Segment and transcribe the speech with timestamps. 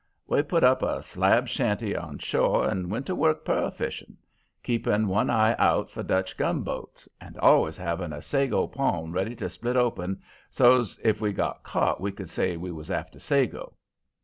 [0.25, 4.17] We put up a slab shanty on shore and went to work pearl fishing,
[4.63, 9.47] keeping one eye out for Dutch gunboats, and always having a sago palm ready to
[9.47, 13.73] split open so's, if we got caught, we could say we was after sago.